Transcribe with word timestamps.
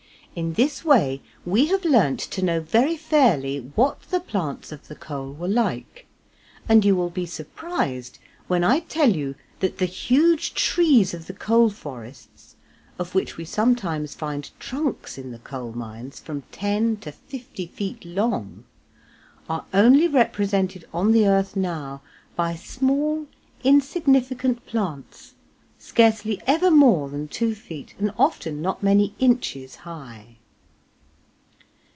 In 0.33 0.53
this 0.53 0.85
way 0.85 1.21
we 1.45 1.65
have 1.65 1.83
learnt 1.83 2.21
to 2.21 2.41
know 2.41 2.61
very 2.61 2.95
fairly 2.95 3.69
what 3.75 3.99
the 4.03 4.21
plants 4.21 4.71
of 4.71 4.87
the 4.87 4.95
coal 4.95 5.33
were 5.33 5.49
like, 5.49 6.07
and 6.69 6.85
you 6.85 6.95
will 6.95 7.09
be 7.09 7.25
surprised 7.25 8.17
when 8.47 8.63
I 8.63 8.79
tell 8.79 9.13
you 9.13 9.35
that 9.59 9.79
the 9.79 9.85
huge 9.85 10.53
trees 10.53 11.13
of 11.13 11.27
the 11.27 11.33
coal 11.33 11.69
forests, 11.69 12.55
of 12.97 13.13
which 13.13 13.35
we 13.35 13.43
sometimes 13.43 14.15
find 14.15 14.49
trunks 14.57 15.17
in 15.17 15.31
the 15.31 15.39
coal 15.39 15.73
mines 15.73 16.21
from 16.21 16.43
ten 16.53 16.95
to 17.01 17.11
fifty 17.11 17.67
feet 17.67 18.05
long, 18.05 18.63
are 19.49 19.65
only 19.73 20.07
represented 20.07 20.87
on 20.93 21.11
the 21.11 21.27
earth 21.27 21.57
now 21.57 22.01
by 22.37 22.55
small 22.55 23.27
insignificant 23.65 24.65
plants, 24.65 25.33
scarcely 25.83 26.39
ever 26.45 26.69
more 26.69 27.09
than 27.09 27.27
two 27.27 27.55
feet, 27.55 27.95
and 27.97 28.13
often 28.15 28.61
not 28.61 28.83
many 28.83 29.15
inches 29.17 29.77
high. 29.77 30.37